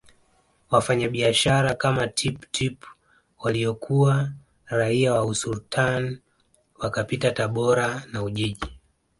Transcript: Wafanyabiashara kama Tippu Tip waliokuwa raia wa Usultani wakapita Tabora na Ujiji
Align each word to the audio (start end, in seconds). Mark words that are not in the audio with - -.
Wafanyabiashara 0.71 1.73
kama 1.73 2.07
Tippu 2.07 2.47
Tip 2.51 2.85
waliokuwa 3.39 4.31
raia 4.65 5.13
wa 5.13 5.25
Usultani 5.25 6.17
wakapita 6.79 7.31
Tabora 7.31 8.03
na 8.11 8.23
Ujiji 8.23 8.79